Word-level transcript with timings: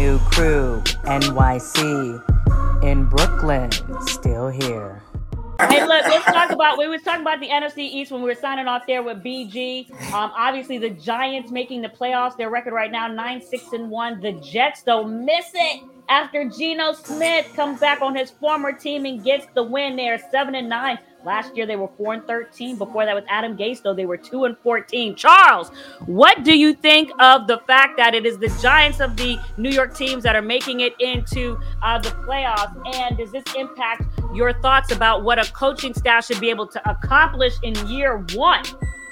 New 0.00 0.18
crew, 0.20 0.80
NYC, 1.04 2.82
in 2.82 3.04
Brooklyn, 3.04 3.70
still 4.06 4.48
here. 4.48 5.02
Hey, 5.68 5.84
look, 5.84 6.04
let's 6.06 6.24
talk 6.24 6.50
about. 6.50 6.78
We 6.78 6.88
was 6.88 7.02
talking 7.02 7.20
about 7.20 7.40
the 7.40 7.48
NFC 7.48 7.78
East 7.78 8.10
when 8.10 8.22
we 8.22 8.28
were 8.28 8.34
signing 8.34 8.66
off 8.66 8.86
there 8.86 9.02
with 9.02 9.22
BG. 9.22 9.90
Um, 10.12 10.32
obviously, 10.34 10.78
the 10.78 10.90
Giants 10.90 11.50
making 11.50 11.82
the 11.82 11.88
playoffs. 11.88 12.36
Their 12.36 12.48
record 12.48 12.72
right 12.72 12.90
now 12.90 13.08
nine 13.08 13.42
six 13.42 13.72
and 13.72 13.90
one. 13.90 14.20
The 14.20 14.32
Jets 14.32 14.82
though 14.82 15.04
miss 15.04 15.50
it 15.52 15.82
after 16.08 16.48
Geno 16.48 16.92
Smith 16.92 17.52
comes 17.54 17.78
back 17.78 18.00
on 18.00 18.16
his 18.16 18.30
former 18.30 18.72
team 18.72 19.04
and 19.04 19.22
gets 19.22 19.46
the 19.54 19.62
win. 19.62 19.96
They 19.96 20.08
are 20.08 20.18
seven 20.30 20.54
and 20.54 20.68
nine. 20.68 20.98
Last 21.24 21.54
year 21.54 21.66
they 21.66 21.76
were 21.76 21.90
four 21.98 22.14
and 22.14 22.24
thirteen. 22.26 22.76
Before 22.76 23.04
that, 23.04 23.14
with 23.14 23.26
Adam 23.28 23.56
Gase, 23.56 23.82
though 23.82 23.94
they 23.94 24.06
were 24.06 24.16
two 24.16 24.44
and 24.44 24.56
fourteen. 24.58 25.14
Charles, 25.14 25.70
what 26.06 26.42
do 26.44 26.56
you 26.56 26.72
think 26.72 27.10
of 27.18 27.46
the 27.46 27.58
fact 27.66 27.98
that 27.98 28.14
it 28.14 28.24
is 28.24 28.38
the 28.38 28.48
Giants 28.62 29.00
of 29.00 29.16
the 29.16 29.38
New 29.58 29.70
York 29.70 29.94
teams 29.94 30.22
that 30.22 30.34
are 30.34 30.42
making 30.42 30.80
it 30.80 30.94
into 30.98 31.60
uh, 31.82 31.98
the 31.98 32.08
playoffs? 32.10 32.74
And 32.96 33.18
does 33.18 33.30
this 33.32 33.44
impact 33.54 34.04
your 34.34 34.52
thoughts 34.52 34.92
about 34.92 35.24
what 35.24 35.38
a 35.44 35.50
coaching 35.52 35.94
staff 35.94 36.26
should 36.26 36.40
be 36.40 36.50
able 36.50 36.66
to 36.68 36.90
accomplish 36.90 37.54
in 37.62 37.74
year 37.88 38.18
one? 38.34 38.62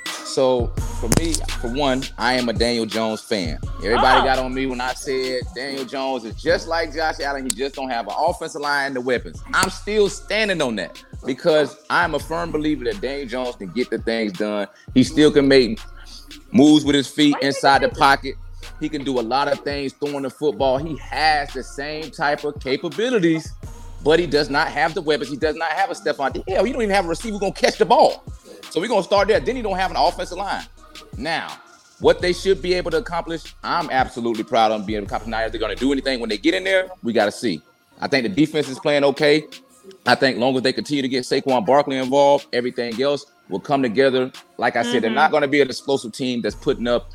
So 0.06 0.66
for 1.00 1.09
me, 1.20 1.32
for 1.60 1.68
one, 1.68 2.02
I 2.18 2.34
am 2.34 2.48
a 2.48 2.52
Daniel 2.52 2.84
Jones 2.86 3.20
fan. 3.23 3.59
Everybody 3.78 4.20
Oh. 4.20 4.24
got 4.24 4.38
on 4.38 4.52
me 4.54 4.66
when 4.66 4.80
I 4.80 4.92
said 4.95 5.40
Daniel 5.54 5.84
Jones 5.84 6.24
is 6.24 6.34
just 6.40 6.68
like 6.68 6.95
Josh 6.95 7.20
Allen. 7.20 7.45
He 7.45 7.50
just 7.50 7.74
don't 7.74 7.88
have 7.88 8.06
an 8.09 8.14
offensive 8.16 8.60
line 8.60 8.88
and 8.88 8.96
the 8.96 9.00
weapons. 9.00 9.42
I'm 9.54 9.70
still 9.70 10.09
standing 10.09 10.60
on 10.60 10.76
that 10.76 11.02
because 11.24 11.76
I'm 11.88 12.14
a 12.14 12.18
firm 12.18 12.50
believer 12.52 12.84
that 12.84 13.00
Daniel 13.00 13.26
Jones 13.28 13.56
can 13.56 13.68
get 13.68 13.90
the 13.90 13.98
things 13.98 14.32
done. 14.32 14.68
He 14.95 15.02
still 15.02 15.32
can 15.32 15.48
make 15.48 15.80
moves 16.52 16.84
with 16.84 16.95
his 16.95 17.09
feet 17.09 17.37
inside 17.42 17.82
the 17.82 17.88
pocket. 17.88 18.34
He 18.80 18.88
can 18.88 19.02
do 19.04 19.18
a 19.18 19.23
lot 19.23 19.48
of 19.48 19.60
things 19.60 19.92
throwing 19.95 20.23
the 20.23 20.30
football. 20.30 20.78
He 20.78 20.96
has 20.98 21.52
the 21.52 21.62
same 21.62 22.10
type 22.10 22.45
of 22.45 22.60
capabilities, 22.60 23.52
but 24.02 24.18
he 24.18 24.27
does 24.27 24.51
not 24.51 24.68
have 24.68 24.95
the 24.95 25.02
weapons. 25.02 25.30
He 25.30 25.37
does 25.37 25.57
not 25.57 25.71
have 25.71 25.91
a 25.91 25.95
Stefon. 25.95 26.43
Hell, 26.49 26.65
he 26.65 26.73
don't 26.73 26.82
even 26.82 26.95
have 26.95 27.04
a 27.04 27.09
receiver 27.09 27.38
gonna 27.38 27.52
catch 27.52 27.79
the 27.79 27.85
ball. 27.85 28.23
So 28.71 28.80
we're 28.80 28.88
gonna 28.88 29.02
start 29.02 29.29
there. 29.29 29.40
Then 29.40 29.57
he 29.57 29.63
don't 29.63 29.77
have 29.77 29.90
an 29.90 29.96
offensive 29.96 30.38
line. 30.38 30.65
Now, 31.16 31.49
what 32.01 32.21
they 32.21 32.32
should 32.32 32.63
be 32.63 32.74
able 32.74 32.90
to 32.93 32.99
accomplish, 32.99 33.55
I'm 33.63 33.90
absolutely 33.90 34.45
proud 34.45 34.71
of 34.71 34.80
them 34.80 34.87
being 34.87 34.99
able 34.99 35.07
to 35.07 35.15
accomplish. 35.15 35.30
Now, 35.30 35.45
if 35.45 35.52
they're 35.52 35.60
gonna 35.60 35.74
do 35.74 35.93
anything 35.93 36.21
when 36.21 36.29
they 36.29 36.38
get 36.38 36.55
in 36.55 36.65
there, 36.65 36.88
we 37.02 37.13
gotta 37.13 37.32
see. 37.32 37.63
I 38.01 38.07
think 38.07 38.23
the 38.23 38.29
defense 38.29 38.68
is 38.68 38.79
playing 38.79 39.05
okay. 39.05 39.46
I 40.07 40.15
think 40.15 40.38
long 40.38 40.57
as 40.57 40.62
they 40.62 40.73
continue 40.73 41.02
to 41.02 41.09
get 41.09 41.24
Saquon 41.24 41.65
Barkley 41.66 41.96
involved, 41.96 42.46
everything 42.52 43.01
else 43.01 43.27
will 43.49 43.60
come 43.60 43.83
together. 43.83 44.30
Like 44.57 44.77
I 44.77 44.83
said, 44.83 45.02
they're 45.02 45.10
mm-hmm. 45.10 45.15
not 45.15 45.30
going 45.30 45.43
to 45.43 45.49
be 45.49 45.60
an 45.60 45.68
explosive 45.68 46.12
team 46.12 46.43
that's 46.43 46.55
putting 46.55 46.87
up 46.87 47.10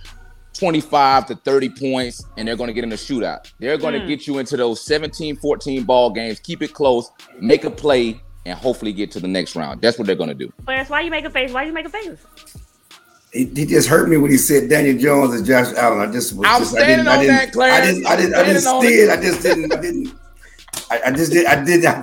25 0.53 1.25
to 1.27 1.35
30 1.35 1.69
points 1.69 2.25
and 2.37 2.47
they're 2.47 2.55
going 2.55 2.67
to 2.67 2.73
get 2.73 2.83
in 2.83 2.91
a 2.91 2.95
shootout. 2.95 3.51
They're 3.59 3.77
going 3.77 3.93
to 3.93 4.01
hmm. 4.01 4.07
get 4.07 4.27
you 4.27 4.37
into 4.37 4.57
those 4.57 4.81
17, 4.81 5.35
14 5.37 5.83
ball 5.83 6.11
games, 6.11 6.39
keep 6.39 6.61
it 6.61 6.73
close, 6.73 7.11
make 7.39 7.63
a 7.63 7.71
play, 7.71 8.21
and 8.45 8.57
hopefully 8.57 8.93
get 8.93 9.11
to 9.11 9.19
the 9.19 9.27
next 9.27 9.55
round. 9.55 9.81
That's 9.81 9.97
what 9.97 10.05
they're 10.07 10.15
going 10.15 10.29
to 10.29 10.35
do. 10.35 10.51
Clarence, 10.65 10.89
why 10.89 11.01
you 11.01 11.11
make 11.11 11.25
a 11.25 11.29
face? 11.29 11.51
Why 11.51 11.63
you 11.63 11.73
make 11.73 11.85
a 11.85 11.89
face? 11.89 12.25
He, 13.31 13.45
he 13.45 13.65
just 13.65 13.87
hurt 13.87 14.09
me 14.09 14.17
when 14.17 14.29
he 14.29 14.37
said 14.37 14.69
Daniel 14.69 14.97
Jones 14.97 15.33
and 15.33 15.45
Josh 15.45 15.73
Allen. 15.75 16.07
I 16.07 16.11
just 16.11 16.35
was 16.35 16.47
I'm 16.47 16.61
just, 16.61 16.71
standing 16.71 17.07
I 17.07 17.15
on 17.15 17.19
didn't, 17.21 17.35
that, 17.35 17.51
Clarence. 17.51 17.79
I 17.79 17.85
didn't, 17.85 18.05
I 18.05 18.15
didn't, 18.15 18.35
I 18.35 18.43
didn't 18.43 18.61
Standing 18.61 18.75
on 18.75 18.81
see 18.81 18.93
it. 18.93 19.09
it. 19.09 19.09
I 19.09 19.21
just 19.21 19.41
didn't, 19.41 19.73
I 19.73 19.81
didn't, 19.81 20.15
I, 20.91 21.01
I 21.07 21.11
just 21.11 21.31
did, 21.31 21.45
I 21.47 21.63
did, 21.63 21.85
I, 21.85 21.93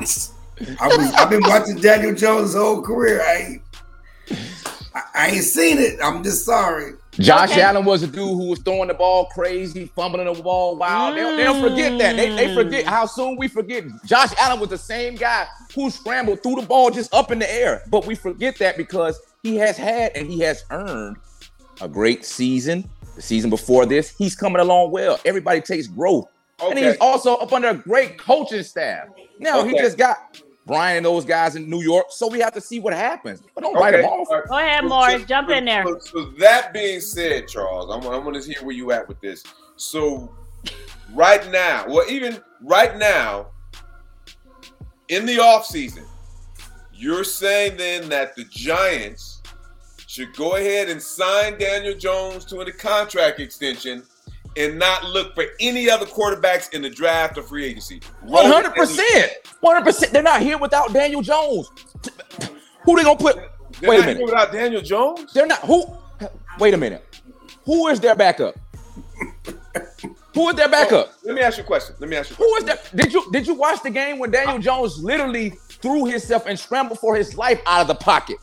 I 0.81 0.89
was, 0.89 1.13
I've 1.15 1.31
been 1.31 1.43
watching 1.45 1.77
Daniel 1.77 2.15
Jones' 2.15 2.55
whole 2.55 2.83
career. 2.83 3.23
I, 3.23 3.37
ain't- 3.37 3.63
I, 4.95 5.03
I 5.15 5.27
ain't 5.29 5.45
seen 5.45 5.79
it. 5.79 6.01
I'm 6.03 6.25
just 6.25 6.45
sorry. 6.45 6.95
Josh 7.13 7.51
Okay. 7.51 7.63
Allen 7.63 7.85
was 7.85 8.03
a 8.03 8.07
dude 8.07 8.19
who 8.19 8.51
was 8.51 8.61
throwing 8.61 8.89
the 8.89 8.95
ball 8.95 9.27
crazy, 9.27 9.87
fumbling 9.97 10.33
the 10.33 10.43
ball 10.43 10.77
wild. 10.77 11.17
They'll, 11.17 11.37
they'll 11.37 11.69
forget 11.69 11.99
that. 11.99 12.17
They, 12.17 12.35
they 12.35 12.55
forget 12.55 12.85
mm. 12.85 12.89
how 12.89 13.07
soon 13.07 13.37
we 13.37 13.49
forget. 13.49 13.85
Josh 14.05 14.33
Allen 14.39 14.61
was 14.61 14.69
the 14.69 14.79
same 14.79 15.17
guy 15.17 15.47
who 15.75 15.91
scrambled 15.91 16.43
through 16.43 16.57
the 16.57 16.67
ball 16.67 16.91
just 16.91 17.13
up 17.13 17.33
in 17.33 17.41
the 17.41 17.53
air. 17.53 17.83
But 17.89 18.07
we 18.07 18.15
forget 18.15 18.59
that 18.59 18.77
because 18.77 19.21
he 19.43 19.57
has 19.57 19.77
had 19.77 20.13
and 20.15 20.31
he 20.31 20.41
has 20.41 20.65
earned 20.71 21.17
a 21.81 21.89
great 21.89 22.25
season. 22.25 22.89
The 23.17 23.23
season 23.23 23.51
before 23.51 23.87
this, 23.87 24.15
he's 24.17 24.37
coming 24.37 24.61
along 24.61 24.93
well. 24.93 25.19
Everybody 25.25 25.61
takes 25.61 25.89
growth. 25.89 26.27
And 26.63 26.79
he's 26.79 26.97
also 27.01 27.37
up 27.37 27.53
under 27.53 27.69
a 27.69 27.75
great 27.75 28.19
coaching 28.19 28.63
staff. 28.63 29.09
Now 29.39 29.65
he 29.65 29.77
just 29.77 29.97
got 29.99 30.41
Brian 30.71 30.99
and 30.99 31.07
those 31.07 31.25
guys 31.25 31.57
in 31.57 31.69
New 31.69 31.81
York. 31.83 32.07
So 32.11 32.29
we 32.29 32.39
have 32.39 32.53
to 32.55 32.61
see 32.61 32.79
what 32.79 32.93
happens. 32.95 33.43
But 33.57 33.63
don't 33.63 33.75
write 33.75 33.91
them 33.91 34.05
off. 34.05 34.29
all 34.31 34.37
right. 34.39 34.49
Go 34.49 34.59
ahead, 34.59 34.85
Morris. 34.85 35.23
so- 35.23 35.27
Jump 35.27 35.51
in 35.51 35.65
there. 35.65 35.85
So, 35.85 35.99
so 35.99 36.25
that 36.39 36.73
being 36.73 37.01
said, 37.01 37.49
Charles, 37.49 37.91
I'm, 37.93 38.09
I 38.13 38.17
want 38.19 38.41
to 38.41 38.49
hear 38.49 38.63
where 38.65 38.75
you 38.75 38.93
at 38.93 39.09
with 39.09 39.21
this. 39.21 39.43
So 39.75 40.33
right 41.13 41.51
now, 41.51 41.87
well, 41.89 42.09
even 42.09 42.41
right 42.63 42.97
now, 42.97 43.49
in 45.09 45.27
the 45.27 45.39
offseason, 45.39 46.05
you're 46.95 47.25
saying 47.25 47.77
then 47.77 48.09
that 48.11 48.37
the 48.37 48.45
Giants 48.45 49.43
should 50.07 50.33
go 50.37 50.55
ahead 50.55 50.89
and 50.89 51.03
sign 51.03 51.59
Daniel 51.59 51.97
Jones 51.97 52.45
to 52.45 52.61
a 52.61 52.73
contract 52.73 53.41
extension 53.41 54.05
and 54.57 54.79
not 54.79 55.05
look 55.05 55.35
for 55.35 55.45
any 55.61 55.89
other 55.89 56.07
quarterbacks 56.07 56.73
in 56.73 56.83
the 56.83 56.91
draft 56.91 57.39
or 57.39 57.43
free 57.43 57.65
agency. 57.65 58.01
One 58.23 58.47
hundred 58.47 58.75
percent, 58.75 59.33
one 59.61 59.75
hundred 59.77 59.87
percent. 59.87 60.13
They're 60.13 60.23
not 60.23 60.43
here 60.43 60.59
without 60.59 60.93
Daniel 60.93 61.23
Jones. 61.23 61.71
Who 62.85 62.97
they 62.97 63.03
gonna 63.05 63.19
put? 63.19 63.37
They're 63.81 63.91
Wait 63.91 63.99
a 63.99 64.01
minute. 64.03 64.17
here 64.19 64.27
without 64.27 64.53
Daniel 64.53 64.83
Jones. 64.83 65.33
They're 65.33 65.47
not. 65.47 65.61
Who? 65.61 65.85
Wait 66.59 66.75
a 66.75 66.77
minute. 66.77 67.05
Who 67.65 67.89
is 67.89 68.01
their 68.01 68.15
backup? 68.17 68.57
Who 70.35 70.49
is 70.49 70.55
their 70.55 70.69
backup? 70.69 71.13
Let 71.25 71.35
me 71.35 71.41
ask 71.43 71.59
you 71.59 71.65
a 71.65 71.67
question. 71.67 71.97
Let 71.99 72.09
me 72.09 72.17
ask 72.17 72.31
you. 72.31 72.37
A 72.37 72.39
Who 72.39 72.49
question. 72.51 72.69
is 72.79 72.91
that? 72.91 72.97
Did 72.97 73.13
you 73.13 73.31
did 73.33 73.47
you 73.47 73.55
watch 73.55 73.83
the 73.83 73.91
game 73.91 74.19
when 74.19 74.31
Daniel 74.31 74.59
Jones 74.59 75.03
literally 75.03 75.51
threw 75.69 76.05
himself 76.07 76.47
and 76.47 76.59
scrambled 76.59 76.99
for 77.01 77.17
his 77.17 77.37
life 77.37 77.61
out 77.67 77.83
of 77.83 77.89
the 77.89 77.95
pocket? 77.95 78.37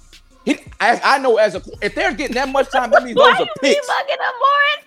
He, 0.46 0.60
I, 0.80 1.00
I 1.04 1.18
know 1.20 1.38
as 1.38 1.56
a 1.56 1.62
if 1.82 1.94
they're 1.96 2.14
getting 2.14 2.36
that 2.36 2.50
much 2.50 2.70
time, 2.70 2.92
that 2.92 3.04
means 3.04 3.18
Why 3.18 3.32
those 3.32 3.40
you 3.40 3.46
are 3.46 3.62
be 3.62 3.74
picks. 3.74 3.88
bugging 3.88 4.12
him, 4.12 4.18
Morris? 4.40 4.86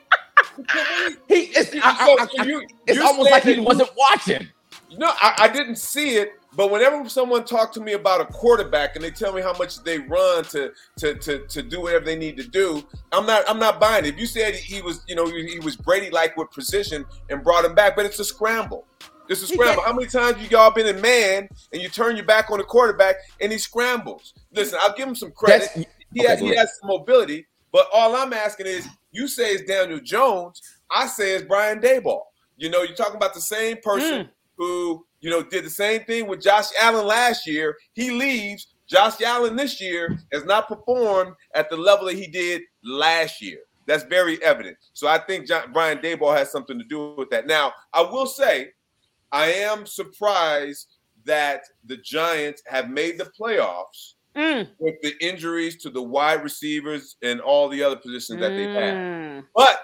He, 1.29 1.35
it's, 1.55 1.75
I, 1.83 2.17
I, 2.21 2.27
So- 2.37 2.45
you- 2.45 2.67
it's 2.87 3.01
almost 3.01 3.31
like 3.31 3.43
he 3.45 3.61
wasn't 3.61 3.91
watching. 3.97 4.49
No, 4.97 5.07
I, 5.21 5.35
I 5.39 5.49
didn't 5.49 5.77
see 5.77 6.17
it. 6.17 6.33
But 6.57 6.73
whenever 6.73 7.09
someone 7.09 7.45
talked 7.45 7.75
to 7.75 7.81
me 7.81 7.93
about 7.93 8.21
a 8.21 8.25
quarterback 8.25 8.97
and 8.97 9.05
they 9.05 9.13
tell 9.13 9.33
me 9.33 9.41
how 9.41 9.53
much 9.57 9.85
they 9.85 9.99
run 9.99 10.43
to 10.47 10.73
to 10.99 11.15
to, 11.15 11.47
to 11.47 11.63
do 11.63 11.81
whatever 11.83 12.05
they 12.05 12.17
need 12.17 12.37
to 12.39 12.43
do, 12.43 12.83
I'm 13.13 13.25
not 13.25 13.45
I'm 13.49 13.61
not 13.61 13.79
buying 13.79 14.05
it. 14.05 14.15
If 14.15 14.19
you 14.19 14.27
said 14.27 14.57
he 14.57 14.83
was 14.83 15.05
you 15.07 15.15
know 15.15 15.27
he 15.27 15.47
he 15.47 15.59
was 15.61 15.77
Brady 15.77 16.11
like 16.11 16.37
with 16.37 16.51
precision 16.51 17.05
and 17.31 17.45
brought 17.45 17.65
him 17.65 17.77
back, 17.77 17.95
but 17.95 18.05
it's 18.05 18.19
a 18.19 18.25
scramble. 18.25 18.85
It's 19.29 19.45
a 19.45 19.47
scramble. 19.47 19.85
How 19.85 19.93
many 19.93 20.09
times 20.09 20.43
you 20.43 20.49
y'all 20.49 20.73
been 20.73 20.89
in 20.89 21.01
man 21.01 21.49
and 21.73 21.81
you 21.81 21.89
turn 21.89 22.17
your 22.17 22.27
back 22.27 22.51
on 22.51 22.59
the 22.59 22.65
quarterback 22.65 23.15
and 23.41 23.53
he 23.53 23.59
scrambles? 23.59 24.35
Listen, 24.53 24.81
I'll 24.83 24.95
give 24.95 25.07
him 25.07 25.15
some 25.15 25.31
credit. 25.31 25.69
That's- 25.77 25.87
he, 26.13 26.21
okay, 26.23 26.29
has, 26.31 26.41
he 26.41 26.57
has 26.57 26.77
some 26.81 26.89
mobility, 26.89 27.47
but 27.71 27.87
all 27.93 28.17
I'm 28.17 28.33
asking 28.33 28.67
is, 28.67 28.89
you 29.13 29.29
say 29.29 29.53
it's 29.53 29.65
Daniel 29.65 30.01
Jones, 30.01 30.61
I 30.91 31.07
say 31.07 31.35
it's 31.35 31.45
Brian 31.45 31.81
Daboll. 31.81 32.23
You 32.57 32.71
know, 32.71 32.83
you're 32.83 32.97
talking 32.97 33.17
about 33.17 33.35
the 33.35 33.41
same 33.41 33.79
person 33.83 34.27
hmm. 34.27 34.31
who, 34.57 35.07
you 35.21 35.31
know, 35.31 35.43
did 35.43 35.65
the 35.65 35.71
same 35.71 36.05
thing 36.05 36.27
with 36.27 36.43
Josh 36.43 36.67
Allen 36.81 37.07
last 37.07 37.47
year. 37.47 37.77
He 37.95 38.11
leaves. 38.11 38.67
Josh 38.87 39.21
Allen 39.23 39.55
this 39.55 39.81
year 39.81 40.19
has 40.33 40.45
not 40.45 40.69
performed 40.69 41.35
at 41.55 41.71
the 41.71 41.77
level 41.77 42.07
that 42.07 42.17
he 42.17 42.27
did 42.27 42.63
last 42.83 43.41
year. 43.41 43.59
That's 43.87 44.03
very 44.05 44.43
evident. 44.43 44.77
So 44.93 45.07
I 45.09 45.19
think 45.19 45.47
John, 45.47 45.73
Brian 45.73 45.99
Daboll 45.99 46.37
has 46.37 46.51
something 46.51 46.79
to 46.79 46.85
do 46.85 47.15
with 47.17 47.31
that. 47.31 47.47
Now, 47.47 47.73
I 47.93 48.03
will 48.03 48.27
say, 48.27 48.73
I 49.33 49.47
am 49.47 49.87
surprised 49.87 50.97
that 51.25 51.63
the 51.85 51.97
Giants 51.99 52.63
have 52.67 52.91
made 52.91 53.19
the 53.19 53.31
playoffs 53.39 54.15
Mm. 54.37 54.69
with 54.79 54.95
the 55.03 55.13
injuries 55.21 55.77
to 55.83 55.91
the 55.91 56.01
wide 56.03 56.43
receivers 56.45 57.17
and 57.23 57.41
all 57.41 57.69
the 57.69 57.83
other 57.83 57.97
positions 57.97 58.41
that 58.41 58.51
they've 58.51 58.71
had. 58.75 58.95
Mm. 58.95 59.45
But 59.55 59.83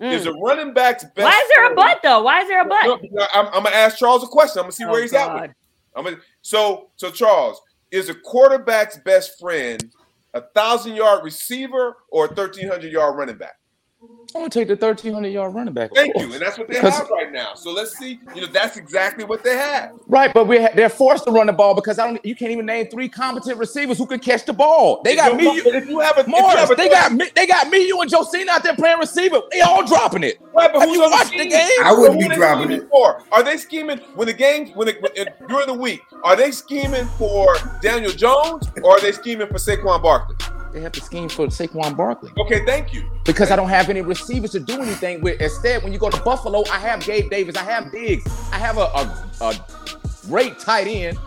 Mm. 0.00 0.12
is 0.12 0.24
a 0.26 0.32
running 0.32 0.72
back's 0.72 1.04
best. 1.04 1.24
Why 1.26 1.38
is 1.42 1.48
there 1.54 1.72
a 1.72 1.74
butt 1.74 2.00
though? 2.02 2.22
Why 2.22 2.40
is 2.40 2.48
there 2.48 2.62
a 2.62 2.64
butt? 2.64 3.00
I'm, 3.34 3.46
I'm 3.48 3.62
gonna 3.64 3.76
ask 3.76 3.98
Charles 3.98 4.22
a 4.24 4.26
question. 4.26 4.60
I'm 4.60 4.64
gonna 4.64 4.72
see 4.72 4.84
Oh, 4.86 4.90
where 4.90 5.02
he's 5.02 5.12
at. 5.12 5.32
With 5.42 5.50
I'm 5.94 6.04
gonna, 6.04 6.16
so, 6.40 6.90
so 6.96 7.10
Charles 7.10 7.60
is 7.90 8.08
a 8.08 8.14
quarterback's 8.14 8.96
best 8.98 9.38
friend 9.38 9.92
a 10.32 10.40
thousand 10.54 10.94
yard 10.96 11.22
receiver 11.24 11.96
or 12.10 12.26
a 12.26 12.34
thirteen 12.34 12.66
hundred 12.68 12.92
yard 12.92 13.16
running 13.16 13.36
back? 13.36 13.56
I'm 14.02 14.42
gonna 14.42 14.48
take 14.48 14.68
the 14.68 14.76
1300 14.76 15.28
yard 15.28 15.54
running 15.54 15.74
back. 15.74 15.90
Thank 15.94 16.14
course. 16.14 16.26
you, 16.26 16.32
and 16.34 16.40
that's 16.40 16.56
what 16.56 16.68
they 16.68 16.74
Because- 16.74 16.96
have 16.98 17.10
right 17.10 17.32
now. 17.32 17.54
So 17.54 17.72
let's 17.72 17.98
see. 17.98 18.20
You 18.34 18.42
know, 18.42 18.46
that's 18.46 18.76
exactly 18.76 19.24
what 19.24 19.42
they 19.42 19.56
have. 19.56 19.90
Right, 20.06 20.32
but 20.32 20.46
we 20.46 20.58
they're 20.74 20.88
forced 20.88 21.24
to 21.24 21.32
run 21.32 21.48
the 21.48 21.52
ball 21.52 21.74
because 21.74 21.98
I 21.98 22.06
don't. 22.06 22.24
You 22.24 22.34
can't 22.36 22.52
even 22.52 22.64
name 22.64 22.86
three 22.86 23.08
competent 23.08 23.58
receivers 23.58 23.98
who 23.98 24.06
can 24.06 24.20
catch 24.20 24.46
the 24.46 24.52
ball. 24.52 25.02
They 25.04 25.16
got 25.16 25.32
If 25.32 25.38
me. 25.38 25.44
you- 25.44 25.52
You, 25.64 25.72
if 25.74 25.88
you 25.88 25.98
have 25.98 26.16
a 26.16 26.26
Morris, 26.28 26.54
have 26.60 26.70
a 26.70 26.74
they 26.76 26.88
got 26.88 27.12
me. 27.12 27.28
They 27.34 27.46
got 27.46 27.68
me, 27.70 27.86
you, 27.86 28.00
and 28.00 28.10
Josina 28.10 28.52
out 28.52 28.62
there 28.62 28.74
playing 28.76 28.98
receiver. 29.00 29.40
They 29.50 29.60
all 29.60 29.84
dropping 29.84 30.22
it. 30.22 30.38
Right, 30.54 30.72
but 30.72 30.80
Have 30.80 30.88
who's 30.88 30.96
you 30.98 31.04
the 31.04 31.10
watched 31.10 31.30
the 31.32 31.46
game? 31.48 31.68
I 31.84 31.92
wouldn't 31.92 32.20
be 32.20 32.28
dropping 32.28 32.70
it. 32.70 32.88
For 32.88 33.22
are 33.32 33.42
they 33.42 33.56
scheming 33.56 33.98
when 34.14 34.28
the 34.28 34.32
games 34.32 34.70
when, 34.74 34.88
it, 34.88 35.02
when 35.02 35.12
during 35.48 35.66
the 35.66 35.74
week? 35.74 36.02
Are 36.24 36.36
they 36.36 36.52
scheming 36.52 37.06
for 37.18 37.54
Daniel 37.82 38.12
Jones 38.12 38.68
or 38.82 38.92
are 38.92 39.00
they 39.00 39.12
scheming 39.12 39.48
for 39.48 39.54
Saquon 39.54 40.00
Barkley? 40.02 40.36
They 40.72 40.80
have 40.80 40.92
to 40.92 41.00
scheme 41.00 41.28
for 41.28 41.46
Saquon 41.48 41.96
Barkley 41.96 42.30
Okay, 42.38 42.64
thank 42.64 42.92
you. 42.94 43.08
because 43.24 43.50
I 43.50 43.56
don't 43.56 43.68
have 43.68 43.88
any 43.88 44.00
receivers 44.02 44.50
to 44.52 44.60
do 44.60 44.80
anything 44.80 45.20
with. 45.20 45.40
Instead, 45.40 45.82
when 45.82 45.92
you 45.92 45.98
go 45.98 46.10
to 46.10 46.20
Buffalo, 46.22 46.62
I 46.70 46.78
have 46.78 47.04
Gabe 47.04 47.30
Davis, 47.30 47.56
I 47.56 47.64
have 47.64 47.90
Diggs, 47.92 48.24
I 48.52 48.58
have 48.58 48.78
a, 48.78 48.82
a, 48.82 49.44
a 49.44 49.54
great 50.28 50.58
tight 50.58 50.86
end. 50.86 51.18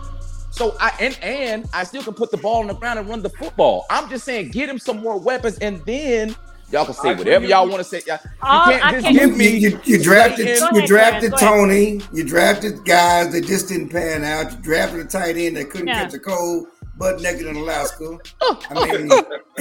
So 0.50 0.76
I 0.80 0.92
and 1.00 1.18
and 1.20 1.68
I 1.74 1.82
still 1.84 2.02
can 2.04 2.14
put 2.14 2.30
the 2.30 2.36
ball 2.36 2.60
on 2.60 2.68
the 2.68 2.74
ground 2.74 2.98
and 3.00 3.08
run 3.08 3.22
the 3.22 3.30
football. 3.30 3.86
I'm 3.90 4.08
just 4.08 4.24
saying, 4.24 4.50
get 4.50 4.68
him 4.68 4.78
some 4.78 4.98
more 5.00 5.18
weapons, 5.18 5.58
and 5.58 5.84
then 5.84 6.36
y'all 6.70 6.84
can 6.84 6.94
say 6.94 7.08
I 7.10 7.14
whatever 7.14 7.36
agree. 7.38 7.48
y'all 7.48 7.66
want 7.68 7.78
to 7.78 7.84
say. 7.84 8.02
Y'all- 8.06 8.18
You 8.24 8.30
can't 8.72 8.84
I 8.86 8.90
just 8.92 9.02
can't- 9.04 9.14
You, 9.16 9.20
give 9.28 9.36
me. 9.36 9.48
you, 9.56 9.80
you 9.84 10.00
drafted 10.00 10.46
ahead, 10.46 10.62
you 10.74 10.86
drafted 10.86 11.32
Clarence, 11.32 11.40
Tony. 11.40 12.00
You 12.12 12.22
drafted 12.24 12.84
guys 12.84 13.32
that 13.32 13.44
just 13.46 13.66
didn't 13.68 13.88
pan 13.88 14.22
out. 14.22 14.52
You 14.52 14.58
drafted 14.58 15.00
a 15.00 15.04
tight 15.06 15.36
end 15.36 15.56
that 15.56 15.70
couldn't 15.70 15.88
Yeah. 15.88 16.04
catch 16.04 16.14
a 16.14 16.18
cold, 16.20 16.68
butt 16.96 17.20
naked 17.20 17.46
in 17.46 17.56
Alaska. 17.56 18.18
I 18.42 18.96
mean, 18.96 19.10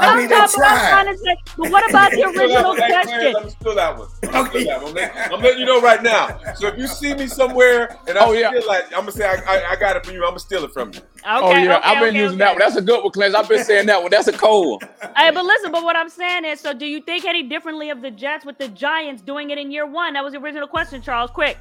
I 0.00 0.06
I'm 0.10 0.18
mean, 0.18 0.28
they 0.28 0.34
I'm 0.36 0.48
tried. 0.48 1.04
to 1.10 1.18
say, 1.18 1.36
but 1.56 1.70
what 1.70 1.88
about 1.90 2.10
the 2.12 2.22
original 2.24 2.48
that 2.48 2.64
one. 2.66 2.76
Question? 2.76 3.18
Clarence, 3.18 3.36
I'm 3.42 3.50
still 3.50 3.74
that 3.74 3.98
one. 3.98 4.08
I'm, 4.24 4.46
Okay. 4.46 4.60
still 4.62 4.64
that 4.66 4.82
one. 4.82 4.88
I'm, 4.90 4.94
letting, 4.94 5.32
I'm 5.32 5.40
letting 5.42 5.58
you 5.60 5.66
know 5.66 5.80
right 5.80 6.02
now. 6.02 6.38
So 6.54 6.68
if 6.68 6.78
you 6.78 6.86
see 6.86 7.14
me 7.14 7.26
somewhere 7.26 7.98
and 8.06 8.16
I 8.18 8.24
Oh, 8.26 8.32
yeah. 8.32 8.50
feel 8.52 8.66
like 8.66 8.84
I'm 8.86 9.00
gonna 9.00 9.12
say 9.12 9.24
I, 9.26 9.36
I, 9.46 9.70
I 9.72 9.76
got 9.76 9.96
it 9.96 10.04
from 10.04 10.14
you, 10.14 10.22
I'm 10.22 10.30
gonna 10.30 10.38
steal 10.40 10.64
it 10.64 10.72
from 10.72 10.92
you. 10.92 11.00
Okay, 11.00 11.04
oh 11.24 11.50
yeah, 11.50 11.78
okay, 11.78 11.88
I've 11.88 12.00
been 12.00 12.08
okay, 12.10 12.18
using 12.18 12.28
okay. 12.40 12.44
that 12.44 12.50
one. 12.52 12.58
That's 12.60 12.76
a 12.76 12.82
good 12.82 13.02
one, 13.02 13.12
Clarence. 13.12 13.34
I've 13.34 13.48
been 13.48 13.64
saying 13.64 13.86
that 13.86 14.00
one. 14.02 14.10
That's 14.10 14.28
a 14.28 14.32
cold 14.32 14.82
one. 14.82 15.12
Hey, 15.16 15.30
but 15.32 15.44
listen, 15.44 15.72
but 15.72 15.82
what 15.84 15.96
I'm 15.96 16.08
saying 16.08 16.44
is, 16.44 16.60
so 16.60 16.72
do 16.72 16.86
you 16.86 17.00
think 17.00 17.24
any 17.24 17.42
differently 17.42 17.90
of 17.90 18.00
the 18.02 18.10
Jets 18.10 18.44
with 18.44 18.58
the 18.58 18.68
Giants 18.68 19.22
doing 19.22 19.50
it 19.50 19.58
in 19.58 19.70
year 19.70 19.86
one? 19.86 20.14
That 20.14 20.22
was 20.24 20.32
the 20.32 20.38
original 20.40 20.68
question, 20.68 21.02
Charles. 21.02 21.30
Quick. 21.30 21.58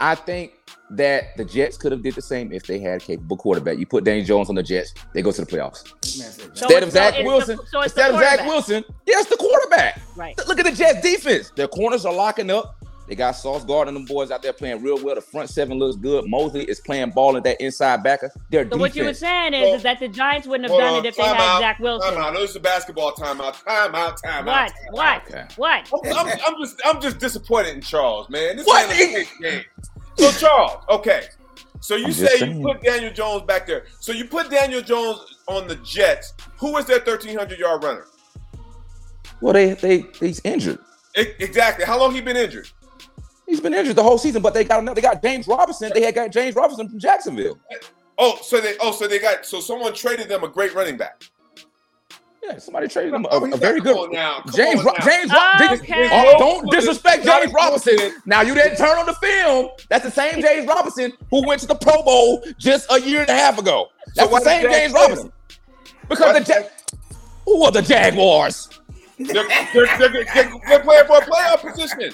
I 0.00 0.14
think 0.14 0.52
that 0.90 1.36
the 1.36 1.44
Jets 1.44 1.76
could 1.76 1.90
have 1.92 2.02
did 2.02 2.14
the 2.14 2.22
same 2.22 2.52
if 2.52 2.66
they 2.66 2.78
had 2.78 3.02
a 3.02 3.04
capable 3.04 3.36
quarterback. 3.36 3.78
You 3.78 3.86
put 3.86 4.04
Daniel 4.04 4.24
Jones 4.24 4.48
on 4.48 4.54
the 4.54 4.62
Jets, 4.62 4.94
they 5.14 5.22
go 5.22 5.32
to 5.32 5.44
the 5.44 5.46
playoffs. 5.46 5.88
So 6.04 6.66
Instead 6.66 6.82
of 6.82 6.88
it's- 6.88 6.92
so 6.92 6.98
Zach 6.98 7.14
it's 7.14 7.18
the- 7.18 7.24
Wilson, 7.24 7.58
so 7.70 7.82
instead 7.82 8.10
of 8.14 8.20
Zach. 8.20 8.46
Wilson, 8.46 8.84
yes, 9.06 9.26
the 9.26 9.36
quarterback. 9.36 10.00
Right. 10.16 10.36
Look 10.46 10.58
at 10.60 10.64
the 10.64 10.72
Jets 10.72 11.00
defense. 11.02 11.50
Their 11.56 11.68
corners 11.68 12.04
are 12.06 12.12
locking 12.14 12.50
up. 12.50 12.76
They 13.08 13.14
got 13.14 13.32
Sauce 13.36 13.64
Gardner 13.64 13.90
and 13.90 13.96
them 13.96 14.04
boys 14.04 14.32
out 14.32 14.42
there 14.42 14.52
playing 14.52 14.82
real 14.82 15.00
well. 15.00 15.14
The 15.14 15.20
front 15.20 15.48
seven 15.48 15.78
looks 15.78 15.96
good. 15.96 16.28
Mosley 16.28 16.64
is 16.64 16.80
playing 16.80 17.10
ball 17.10 17.36
in 17.36 17.42
that 17.44 17.60
inside 17.60 18.02
backer. 18.02 18.32
Their 18.50 18.62
So 18.64 18.70
defense. 18.70 18.80
what 18.80 18.96
you 18.96 19.04
were 19.04 19.14
saying 19.14 19.54
is, 19.54 19.62
Well, 19.62 19.74
is 19.74 19.82
that 19.84 20.00
the 20.00 20.08
Giants 20.08 20.48
wouldn't 20.48 20.68
have 20.68 20.76
done 20.76 20.94
on, 20.94 21.06
it 21.06 21.08
if 21.10 21.16
they 21.16 21.22
had 21.22 21.36
out, 21.36 21.60
Zach 21.60 21.76
Time 21.76 21.82
Wilson. 21.84 22.14
out. 22.18 22.34
No, 22.34 22.40
this 22.40 22.50
is 22.50 22.56
a 22.56 22.60
basketball 22.60 23.12
timeout. 23.12 23.62
Timeout. 23.64 24.20
Timeout. 24.24 24.46
What? 24.46 24.72
timeout. 24.72 24.90
What? 24.90 25.22
Okay. 25.28 25.44
What? 25.54 25.88
I'm, 26.16 26.26
I'm, 26.26 26.38
I'm 26.48 26.60
just 26.60 26.80
I'm 26.84 27.00
just 27.00 27.18
disappointed 27.20 27.74
in 27.76 27.80
Charles, 27.80 28.28
man. 28.28 28.56
This 28.56 28.66
What? 28.66 28.90
ain't 28.90 29.14
a 29.14 29.24
fake 29.24 29.28
game. 29.40 29.64
So 30.16 30.30
Charles, 30.32 30.82
okay. 30.88 31.28
So 31.80 31.94
you 31.94 32.06
I'm 32.06 32.12
say 32.12 32.48
you 32.48 32.62
put 32.62 32.82
Daniel 32.82 33.12
Jones 33.12 33.42
back 33.42 33.66
there. 33.66 33.84
So 34.00 34.12
you 34.12 34.24
put 34.24 34.50
Daniel 34.50 34.80
Jones 34.80 35.20
on 35.46 35.68
the 35.68 35.76
Jets. 35.76 36.34
Who 36.58 36.76
is 36.78 36.86
their 36.86 36.98
1300 36.98 37.58
yard 37.58 37.84
runner? 37.84 38.06
Well, 39.40 39.52
they 39.52 39.74
they 39.74 40.04
he's 40.18 40.40
injured. 40.44 40.78
E- 41.16 41.32
exactly. 41.38 41.84
How 41.84 41.98
long 41.98 42.14
he 42.14 42.20
been 42.20 42.36
injured? 42.36 42.68
He's 43.46 43.60
been 43.60 43.74
injured 43.74 43.96
the 43.96 44.02
whole 44.02 44.18
season, 44.18 44.42
but 44.42 44.54
they 44.54 44.64
got 44.64 44.80
another. 44.80 44.96
They 44.96 45.02
got 45.02 45.22
James 45.22 45.46
Robinson. 45.46 45.92
They 45.94 46.02
had 46.02 46.14
got 46.14 46.32
James 46.32 46.56
Robinson 46.56 46.88
from 46.88 46.98
Jacksonville. 46.98 47.58
Oh, 48.18 48.38
so 48.42 48.60
they 48.60 48.76
oh 48.80 48.92
so 48.92 49.06
they 49.06 49.18
got 49.18 49.44
so 49.44 49.60
someone 49.60 49.94
traded 49.94 50.28
them 50.28 50.42
a 50.42 50.48
great 50.48 50.74
running 50.74 50.96
back. 50.96 51.22
Yeah, 52.48 52.58
somebody 52.58 52.88
traded 52.88 53.14
him 53.14 53.24
a, 53.24 53.28
Oh, 53.30 53.44
a 53.52 53.56
very 53.56 53.80
good. 53.80 53.96
come 53.96 54.12
now, 54.12 54.40
come 54.42 54.54
James 54.54 54.80
on 54.80 54.86
Ro- 54.86 54.92
now. 54.98 55.04
James 55.04 55.30
Ro- 55.32 55.38
oh, 55.40 55.74
Okay. 55.74 56.08
Oh, 56.12 56.38
don't 56.38 56.70
disrespect 56.70 57.24
James 57.24 57.40
James 57.44 57.52
Robinson. 57.54 57.96
Robinson. 57.96 58.22
Now 58.26 58.42
you 58.42 58.54
didn't 58.54 58.76
turn 58.76 58.96
on 58.98 59.06
the 59.06 59.14
film. 59.14 59.68
That's 59.88 60.04
the 60.04 60.10
same 60.10 60.40
James 60.42 60.66
Robinson 60.66 61.12
who 61.30 61.46
went 61.46 61.60
to 61.62 61.66
the 61.66 61.74
Pro 61.74 62.02
Bowl 62.02 62.44
just 62.58 62.86
a 62.90 63.00
year 63.00 63.20
and 63.20 63.28
a 63.30 63.34
half 63.34 63.58
ago. 63.58 63.88
That's 64.14 64.30
why 64.30 64.38
the 64.40 64.44
same 64.44 64.62
James 64.62 64.92
trade 64.92 65.00
Robinson. 65.00 65.32
Because 66.08 66.20
Why 66.20 66.38
the 66.38 66.44
Jag- 66.44 66.70
who 67.44 67.62
are 67.64 67.72
the 67.72 67.82
Jaguars? 67.82 68.68
They're, 69.18 69.32
they're, 69.72 69.86
they're, 69.98 70.24
they're, 70.34 70.52
they're 70.68 70.80
playing 70.80 71.06
for 71.06 71.16
a 71.18 71.22
playoff 71.22 71.62
position. 71.72 72.12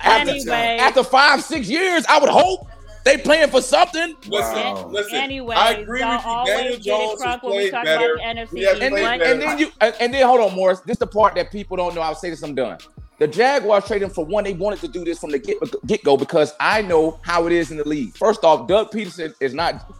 After, 0.00 0.30
Anyway. 0.30 0.76
after 0.80 1.02
five 1.04 1.42
six 1.42 1.68
years, 1.68 2.04
I 2.08 2.18
would 2.18 2.28
hope 2.30 2.68
they 3.04 3.16
playing 3.18 3.50
for 3.50 3.60
something. 3.62 4.14
Listen, 4.26 4.54
Wow. 4.54 4.88
listen. 4.90 5.14
Anyway, 5.16 5.54
I 5.56 5.72
agree 5.72 6.00
y'all 6.00 6.44
with 6.44 6.48
you. 6.48 6.54
Daniel 6.56 6.78
Jones 6.78 7.22
has 7.22 7.36
crunk 7.36 7.42
when 7.42 7.52
we 7.52 7.58
played 7.58 7.70
talk 7.72 7.84
better. 7.84 8.14
about 8.14 8.34
the 8.34 8.40
NFC 8.40 8.58
He 8.58 8.64
has 8.64 8.78
And 8.80 8.90
played 8.92 9.04
then, 9.04 9.18
better. 9.18 9.32
and 9.32 9.42
then 9.42 9.58
you 9.58 9.70
and 9.80 9.94
and 10.00 10.14
then 10.14 10.26
hold 10.26 10.40
on, 10.40 10.54
Morris. 10.54 10.80
This 10.80 10.94
is 10.94 10.98
the 10.98 11.06
part 11.06 11.34
that 11.36 11.50
people 11.50 11.76
don't 11.76 11.94
know. 11.94 12.00
I'll 12.02 12.14
say 12.14 12.30
this. 12.30 12.42
I'm 12.42 12.54
done. 12.54 12.78
The 13.18 13.28
Jaguars 13.28 13.84
trading 13.86 14.08
for 14.10 14.24
one. 14.24 14.44
They 14.44 14.54
wanted 14.54 14.80
to 14.80 14.88
do 14.88 15.04
this 15.04 15.18
from 15.18 15.30
the 15.30 15.38
get 15.38 15.58
get 15.86 16.02
go 16.04 16.16
because 16.16 16.54
I 16.60 16.82
know 16.82 17.18
how 17.22 17.46
it 17.46 17.52
is 17.52 17.70
in 17.70 17.76
the 17.76 17.88
league. 17.88 18.16
First 18.16 18.44
off, 18.44 18.66
Doug 18.66 18.90
Pederson 18.90 19.34
is 19.40 19.52
not 19.54 19.92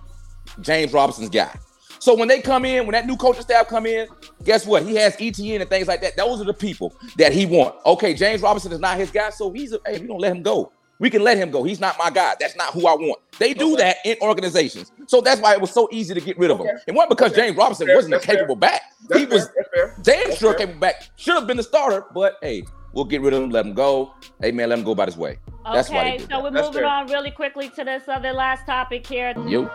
James 0.61 0.93
Robinson's 0.93 1.29
guy. 1.31 1.55
So 1.99 2.15
when 2.15 2.29
they 2.29 2.41
come 2.41 2.65
in, 2.65 2.87
when 2.87 2.93
that 2.93 3.07
new 3.07 3.17
coaching 3.17 3.43
staff 3.43 3.69
come 3.69 3.85
in, 3.85 4.09
guess 4.43 4.65
what? 4.65 4.85
He 4.85 4.95
has 4.95 5.15
ETN 5.17 5.61
and 5.61 5.69
things 5.69 5.87
like 5.87 6.01
that. 6.01 6.17
Those 6.17 6.41
are 6.41 6.45
the 6.45 6.55
people 6.55 6.95
that 7.19 7.31
he 7.31 7.45
want. 7.45 7.75
Okay, 7.85 8.15
James 8.15 8.41
Robinson 8.41 8.73
is 8.73 8.79
not 8.81 8.97
his 8.97 9.11
guy, 9.11 9.29
so 9.29 9.53
he's 9.53 9.75
a, 9.75 9.81
hey, 9.85 9.99
we 10.01 10.07
don't 10.07 10.19
let 10.19 10.33
him 10.35 10.43
go. 10.43 10.73
We 11.01 11.11
can 11.11 11.25
let 11.25 11.37
him 11.39 11.51
go. 11.51 11.65
He's 11.65 11.81
not 11.81 11.97
my 11.99 12.11
guy. 12.11 12.35
That's 12.39 12.55
not 12.57 12.73
who 12.75 12.87
I 12.87 12.93
want. 12.95 13.19
They 13.39 13.53
do 13.55 13.73
Okay. 13.73 13.83
that 13.83 13.97
in 14.05 14.17
organizations. 14.23 14.93
So 15.09 15.21
that's 15.21 15.41
why 15.41 15.55
it 15.55 15.61
was 15.61 15.73
so 15.73 15.89
easy 15.91 16.15
to 16.15 16.21
get 16.21 16.39
rid 16.39 16.51
of 16.53 16.61
him. 16.61 16.67
Okay. 16.69 16.77
It 16.87 16.95
wasn't 16.95 17.11
because 17.11 17.33
Okay. 17.33 17.47
James 17.47 17.57
Robinson 17.57 17.87
Fair. 17.89 17.97
wasn't 17.97 18.15
a 18.15 18.17
That's 18.19 18.27
fair. 18.27 18.37
capable 18.37 18.57
back. 18.57 18.83
That's 19.09 19.19
he 19.21 19.27
was 19.27 19.45
fair. 19.47 19.55
That's 19.57 19.69
fair. 19.75 19.95
James 20.15 20.27
That's 20.29 20.39
sure 20.39 20.51
fair. 20.53 20.59
capable 20.67 20.81
back. 20.81 21.03
Should 21.17 21.35
have 21.35 21.47
been 21.47 21.57
the 21.57 21.63
starter, 21.63 22.05
but 22.15 22.37
hey, 22.43 22.65
we'll 22.93 23.07
get 23.07 23.23
rid 23.23 23.33
of 23.33 23.43
him, 23.43 23.51
let 23.51 23.65
him 23.67 23.73
go. 23.75 24.13
Hey 24.41 24.53
man, 24.53 24.69
let 24.69 24.79
him 24.79 24.85
go 24.85 24.93
about 24.93 25.09
his 25.09 25.17
way. 25.17 25.39
That's 25.73 25.89
why 25.91 26.01
Okay, 26.01 26.19
so 26.19 26.27
that. 26.27 26.43
we're 26.43 26.51
That's 26.51 26.67
moving 26.67 26.83
fair. 26.83 26.91
on 26.91 27.07
really 27.09 27.31
quickly 27.31 27.71
to 27.71 27.85
this 27.85 28.03
other 28.09 28.33
last 28.33 28.67
topic 28.67 29.07
here. 29.07 29.33
Yo. 29.49 29.63
You 29.63 29.71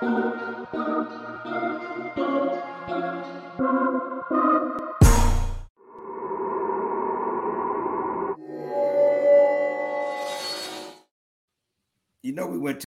went 12.65 12.81